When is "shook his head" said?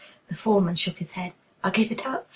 0.77-1.33